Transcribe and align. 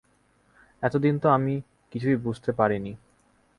এতদিন 0.83 1.15
তো 1.19 1.27
আমি 1.29 1.53
কিছুই 1.93 2.15
বুঝতে 2.15 2.51
পারি 2.51 2.77
নি। 2.79 2.93